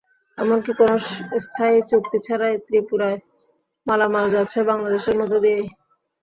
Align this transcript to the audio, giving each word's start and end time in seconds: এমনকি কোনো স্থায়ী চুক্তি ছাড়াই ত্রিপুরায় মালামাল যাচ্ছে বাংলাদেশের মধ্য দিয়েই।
এমনকি 0.37 0.71
কোনো 0.79 0.95
স্থায়ী 1.45 1.77
চুক্তি 1.89 2.17
ছাড়াই 2.25 2.55
ত্রিপুরায় 2.65 3.17
মালামাল 3.87 4.25
যাচ্ছে 4.35 4.59
বাংলাদেশের 4.69 5.15
মধ্য 5.19 5.33
দিয়েই। 5.43 5.65